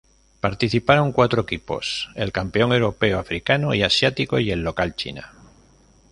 Participaron 0.39 1.11
cuatro 1.11 1.43
equipos, 1.43 2.09
el 2.15 2.31
campeón 2.31 2.73
europeo, 2.73 3.19
africano 3.19 3.75
y 3.75 3.83
asiático 3.83 4.39
y 4.39 4.49
el 4.49 4.63
local 4.63 4.95
China. 4.95 5.31